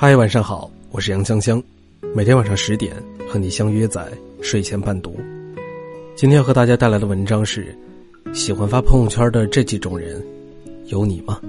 [0.00, 1.60] 嗨，晚上好，我是杨香香，
[2.14, 2.94] 每天晚上十点
[3.28, 4.08] 和你相约在
[4.40, 5.18] 睡前伴读。
[6.14, 7.76] 今天要和大家带来的文章是：
[8.32, 10.24] 喜欢发朋友圈的这几种人，
[10.84, 11.40] 有你吗？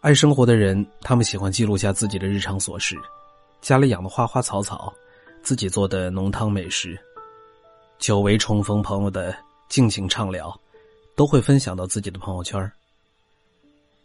[0.00, 2.96] 爱生活的人，他们喜欢记录下自己的日常琐事，
[3.60, 4.92] 家里养的花花草草，
[5.40, 6.98] 自己做的浓汤美食，
[8.00, 9.32] 久违重逢朋友的。
[9.70, 10.52] 尽情畅聊，
[11.14, 12.70] 都会分享到自己的朋友圈。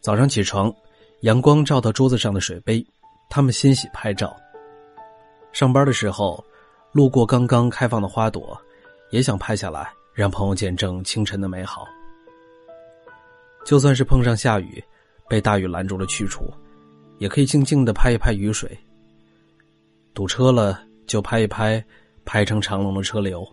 [0.00, 0.72] 早上起床，
[1.22, 2.86] 阳光照到桌子上的水杯，
[3.28, 4.34] 他们欣喜拍照。
[5.52, 6.42] 上班的时候，
[6.92, 8.56] 路过刚刚开放的花朵，
[9.10, 11.84] 也想拍下来，让朋友见证清晨的美好。
[13.64, 14.82] 就算是碰上下雨，
[15.28, 16.48] 被大雨拦住了去处，
[17.18, 18.78] 也可以静静的拍一拍雨水。
[20.14, 21.84] 堵车了就拍一拍，
[22.24, 23.44] 排成长龙的车流，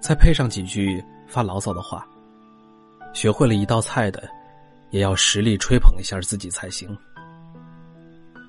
[0.00, 1.04] 再配上几句。
[1.32, 2.06] 发牢骚的话，
[3.14, 4.22] 学会了一道菜的，
[4.90, 6.94] 也要实力吹捧一下自己才行。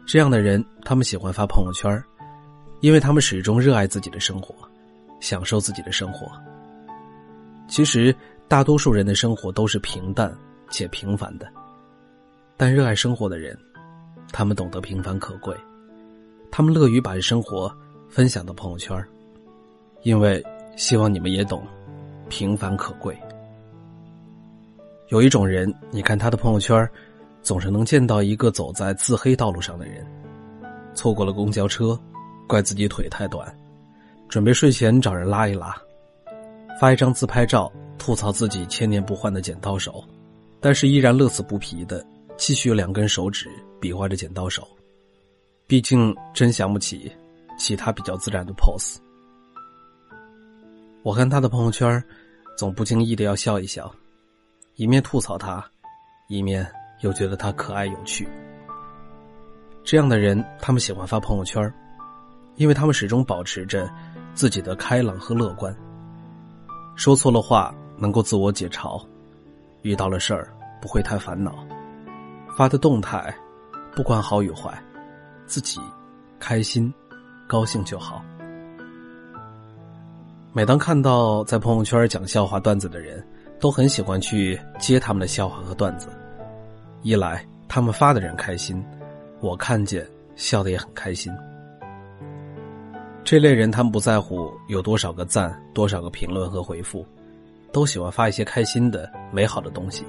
[0.05, 1.89] 这样的人，他们喜欢发朋友圈，
[2.81, 4.53] 因为他们始终热爱自己的生活，
[5.21, 6.29] 享受自己的生活。
[7.69, 8.13] 其实，
[8.49, 10.35] 大多数人的生活都是平淡
[10.69, 11.47] 且平凡的，
[12.57, 13.57] 但热爱生活的人，
[14.33, 15.55] 他们懂得平凡可贵，
[16.51, 17.73] 他们乐于把生活
[18.09, 19.01] 分享到朋友圈，
[20.01, 20.43] 因为
[20.75, 21.65] 希望你们也懂。
[22.33, 23.15] 平凡可贵。
[25.09, 26.89] 有一种人，你看他的朋友圈，
[27.43, 30.03] 总是能见到一个走在自黑道路上的人，
[30.95, 31.95] 错过了公交车，
[32.47, 33.55] 怪自己腿太短，
[34.27, 35.79] 准备睡前找人拉一拉，
[36.81, 40.03] 发一张自拍照，吐槽自己千年不换的剪刀手，
[40.59, 42.03] 但是依然乐此不疲的
[42.35, 43.47] 继续用两根手指
[43.79, 44.67] 比划着剪刀手。
[45.67, 47.11] 毕竟真想不起
[47.59, 48.97] 其他比较自然的 pose。
[51.03, 52.01] 我看他的朋友圈，
[52.55, 53.93] 总不经意的要笑一笑，
[54.75, 55.63] 一面吐槽他，
[56.27, 56.69] 一面
[57.01, 58.27] 又觉得他可爱有趣。
[59.83, 61.73] 这样的人，他们喜欢发朋友圈，
[62.55, 63.89] 因为他们始终保持着
[64.33, 65.75] 自己的开朗和乐观。
[66.95, 69.03] 说错了话能够自我解嘲，
[69.81, 71.67] 遇到了事儿不会太烦恼，
[72.55, 73.35] 发的动态
[73.95, 74.81] 不管好与坏，
[75.47, 75.81] 自己
[76.39, 76.93] 开心、
[77.47, 78.23] 高兴就好。
[80.55, 83.25] 每当看到在朋友圈讲笑话段子的人，
[83.59, 86.09] 都很喜欢去接他们的笑话和段子。
[87.01, 88.85] 一来他们发的人开心，
[89.39, 91.33] 我看见笑的也很开心。
[93.23, 97.03] 这类人他们不在乎有多少个赞、多少个评论和回复，
[97.71, 100.05] 都喜欢发一些开心的、美好的东西。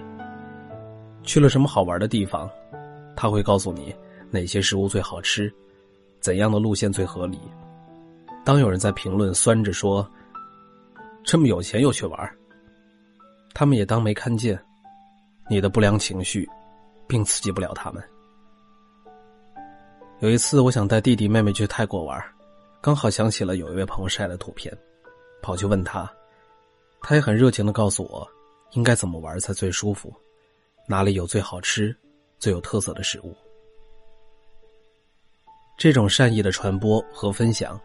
[1.23, 2.51] 去了什么好玩的地方，
[3.17, 3.95] 他会告诉你
[4.31, 5.51] 哪些食物最好吃，
[6.21, 7.41] 怎样的路线最合理。
[8.45, 10.07] 当有人在评论酸着说。
[11.25, 12.37] 这么有钱又去玩，
[13.55, 14.63] 他们也当没看见，
[15.49, 16.49] 你的不良情绪，
[17.09, 18.03] 并刺激不了他们。
[20.21, 22.23] 有一次，我想带弟弟妹妹去泰国玩，
[22.83, 24.77] 刚好想起了有一位朋友晒的图片，
[25.43, 26.09] 跑去问他，
[27.01, 28.29] 他也很热情的告诉我，
[28.73, 30.15] 应该怎么玩才最舒服，
[30.87, 31.97] 哪里有最好吃、
[32.39, 33.35] 最有特色的食物。
[35.79, 37.81] 这种善意的传播和分享，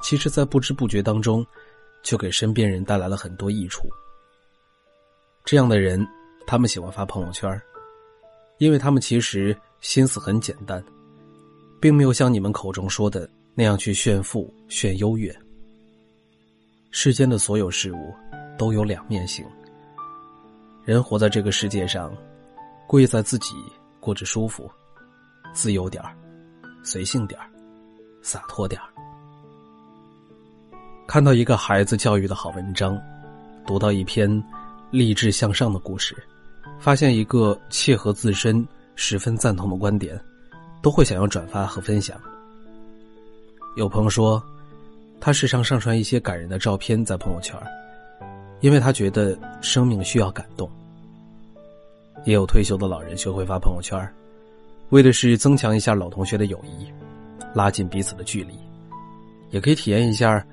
[0.00, 1.44] 其实，在不知不觉当中。
[2.04, 3.88] 就给身边人带来了很多益处。
[5.44, 6.06] 这样的人，
[6.46, 7.60] 他们喜欢发朋友圈，
[8.58, 10.82] 因为他们其实心思很简单，
[11.80, 15.34] 并没有像你们口中说的那样去炫富、炫优越。
[16.90, 18.14] 世间的所有事物
[18.56, 19.44] 都有两面性，
[20.84, 22.16] 人活在这个世界上，
[22.86, 23.54] 贵在自己
[23.98, 24.70] 过着舒服、
[25.52, 26.16] 自由点儿、
[26.84, 27.50] 随性点儿、
[28.22, 28.93] 洒脱点儿。
[31.06, 33.00] 看到一个孩子教育的好文章，
[33.66, 34.42] 读到一篇
[34.90, 36.16] 励志向上的故事，
[36.78, 38.66] 发现一个切合自身、
[38.96, 40.18] 十分赞同的观点，
[40.82, 42.18] 都会想要转发和分享。
[43.76, 44.42] 有朋友说，
[45.20, 47.54] 他时常上传一些感人的照片在朋友圈，
[48.60, 50.68] 因为他觉得生命需要感动。
[52.24, 54.00] 也有退休的老人学会发朋友圈，
[54.88, 56.90] 为的是增强一下老同学的友谊，
[57.52, 58.54] 拉近彼此的距离，
[59.50, 60.44] 也可以体验一下。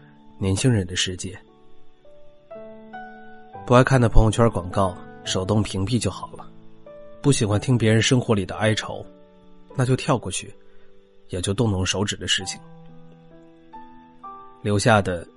[0.42, 1.38] 年轻人的世界，
[3.64, 6.44] 不爱看的朋友圈广告，手动屏蔽就好了；
[7.22, 9.06] 不喜欢听别人生活里的哀愁，
[9.76, 10.52] 那就跳过去，
[11.30, 12.60] 也就动动手指的事情。
[14.64, 15.28] 留下的，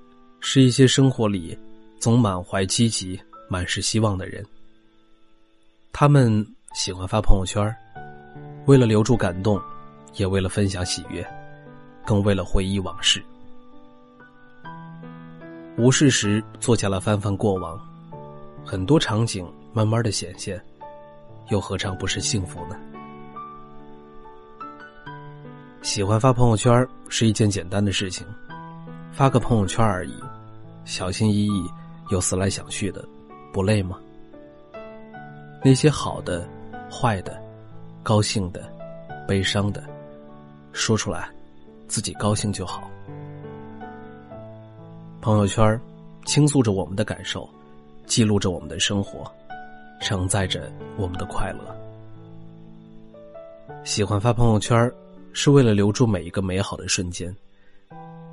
[0.41, 1.55] 是一些生活里
[2.01, 4.43] 总满怀积极、满是希望的人。
[5.93, 6.43] 他们
[6.75, 7.63] 喜欢发朋友圈，
[8.65, 9.61] 为了留住感动，
[10.15, 11.23] 也为了分享喜悦，
[12.07, 13.23] 更为了回忆往事。
[15.77, 17.77] 无事时坐下来翻翻过往，
[18.65, 20.61] 很多场景慢慢的显现，
[21.51, 22.77] 又何尝不是幸福呢？
[25.83, 28.25] 喜欢发朋友圈是一件简单的事情，
[29.11, 30.15] 发个朋友圈而已，
[30.85, 31.69] 小心翼翼
[32.09, 33.05] 又思来想去的，
[33.53, 33.99] 不累吗？
[35.65, 36.49] 那些好的、
[36.89, 37.37] 坏的、
[38.01, 38.63] 高兴的、
[39.27, 39.83] 悲伤的，
[40.73, 41.29] 说出来，
[41.89, 42.89] 自己高兴就好。
[45.25, 45.81] 朋友圈
[46.27, 47.49] 倾诉着我们的感受，
[48.05, 49.25] 记录着我们的生活，
[49.99, 51.75] 承载着我们的快乐。
[53.85, 54.93] 喜欢发朋友圈
[55.33, 57.35] 是为了留住每一个美好的瞬间，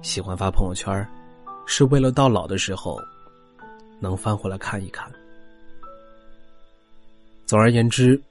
[0.02, 1.08] 喜欢发朋友圈
[1.66, 3.00] 是为了到老的时候
[4.02, 5.10] 能翻回来看一看。
[7.46, 8.22] 总而言之，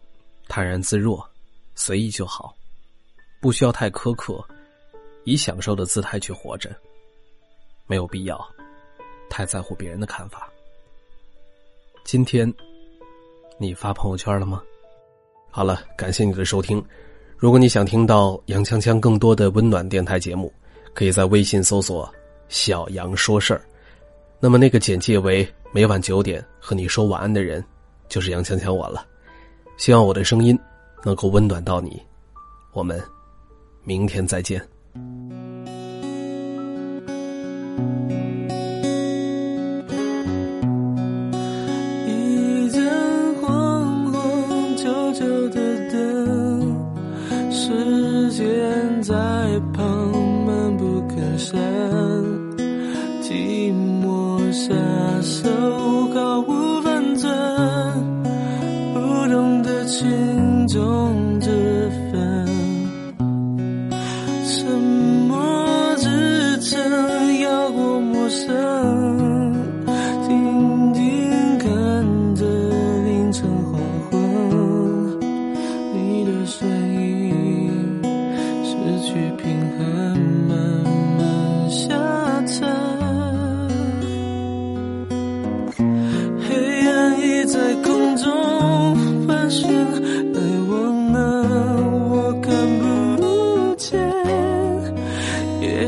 [0.49, 1.27] 坦然自若，
[1.75, 2.55] 随意就好，
[3.41, 4.39] 不需要太苛刻，
[5.25, 6.71] 以享受的姿态去活着，
[7.91, 8.41] 没有必要
[9.29, 10.49] 太在乎别人的看法。
[12.05, 12.53] 今天
[13.59, 14.63] 你发朋友圈了吗？
[15.51, 16.81] 好了，感谢你的收听。
[17.37, 20.53] 如果你想听到杨锵锵更多的温暖电台节目，
[20.95, 22.09] 可以在微信搜索
[22.49, 23.61] “小杨说事儿”。
[24.39, 27.65] 那么那个简介为每晚九点和你说晚安的人，
[28.09, 29.05] 就是杨锵锵我了。
[29.79, 30.57] 希望我的声音
[31.03, 32.01] 能够温暖到你。
[32.73, 33.03] 我们
[33.83, 34.65] 明天再见。
[53.51, 54.73] 寂寞下
[55.21, 55.51] 手
[56.15, 57.29] 毫无分寸，
[58.95, 61.10] 不懂得轻重。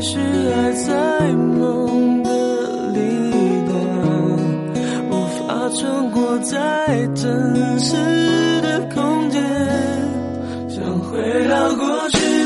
[0.05, 2.29] 是爱在梦的
[2.91, 3.73] 里面，
[5.09, 7.95] 无法穿过在真实
[8.61, 9.41] 的空间，
[10.67, 12.42] 想回到过去。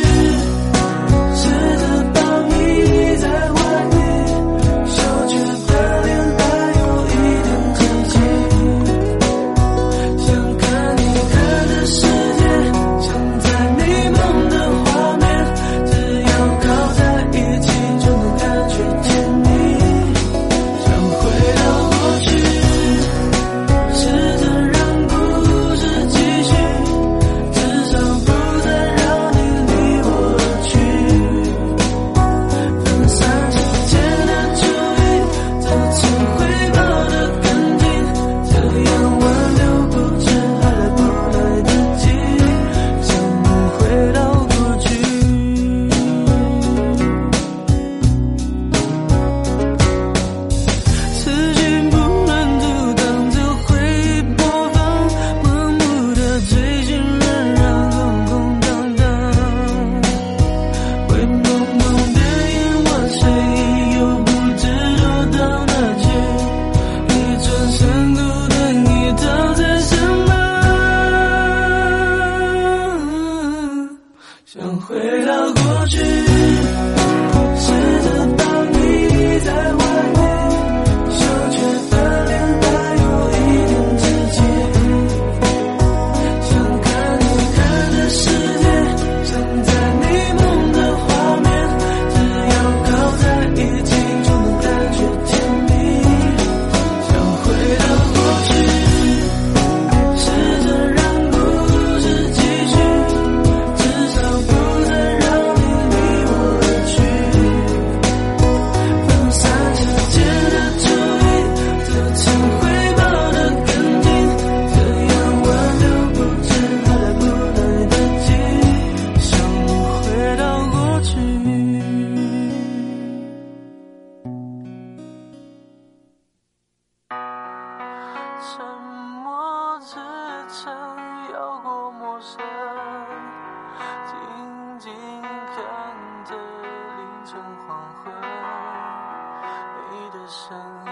[140.28, 140.92] 声音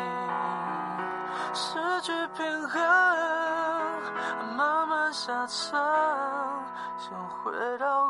[1.54, 1.86] 失。
[2.06, 2.80] 去平衡，
[4.56, 5.72] 慢慢下沉，
[7.00, 8.05] 想回到。